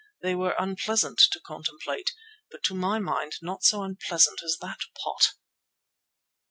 They 0.23 0.33
were 0.33 0.55
unpleasant 0.57 1.19
to 1.31 1.39
contemplate, 1.41 2.15
but 2.49 2.63
to 2.63 2.73
my 2.73 2.97
mind 2.97 3.33
not 3.39 3.63
so 3.63 3.83
unpleasant 3.83 4.41
as 4.41 4.57
that 4.59 4.79
pot. 4.97 5.33